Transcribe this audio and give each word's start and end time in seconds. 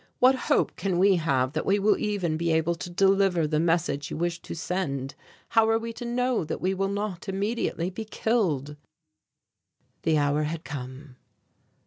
What 0.17 0.33
hope 0.49 0.75
can 0.77 0.97
we 0.97 1.17
have 1.17 1.53
that 1.53 1.63
we 1.63 1.77
will 1.77 1.95
even 1.95 2.35
be 2.35 2.51
able 2.51 2.73
to 2.73 2.89
deliver 2.89 3.45
the 3.45 3.59
message 3.59 4.09
you 4.09 4.17
wish 4.17 4.41
to 4.41 4.55
send? 4.55 5.13
How 5.49 5.69
are 5.69 5.77
we 5.77 5.93
to 5.93 6.05
know 6.05 6.43
that 6.43 6.59
we 6.59 6.73
will 6.73 6.89
not 6.89 7.29
immediately 7.29 7.91
be 7.91 8.05
killed?" 8.05 8.77
The 10.01 10.17
hour 10.17 10.41
had 10.41 10.63
come. 10.63 11.17